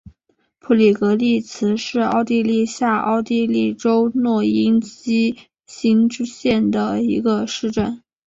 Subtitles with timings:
[0.57, 8.01] 普里格利茨是奥地利下奥地利州诺因基兴县的一个市镇。